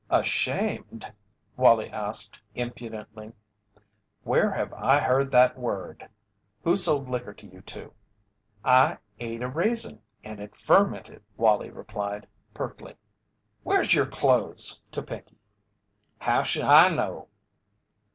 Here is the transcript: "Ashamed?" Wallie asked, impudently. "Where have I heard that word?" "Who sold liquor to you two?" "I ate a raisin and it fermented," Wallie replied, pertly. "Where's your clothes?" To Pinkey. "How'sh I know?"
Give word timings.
"Ashamed?" 0.09 1.13
Wallie 1.55 1.91
asked, 1.91 2.39
impudently. 2.55 3.33
"Where 4.23 4.49
have 4.49 4.73
I 4.73 4.99
heard 4.99 5.29
that 5.29 5.59
word?" 5.59 6.09
"Who 6.63 6.75
sold 6.75 7.07
liquor 7.07 7.35
to 7.35 7.45
you 7.45 7.61
two?" 7.61 7.93
"I 8.65 8.97
ate 9.19 9.43
a 9.43 9.47
raisin 9.47 10.01
and 10.23 10.39
it 10.39 10.55
fermented," 10.55 11.21
Wallie 11.37 11.69
replied, 11.69 12.25
pertly. 12.51 12.95
"Where's 13.61 13.93
your 13.93 14.07
clothes?" 14.07 14.81
To 14.93 15.03
Pinkey. 15.03 15.37
"How'sh 16.19 16.57
I 16.61 16.89
know?" 16.89 17.27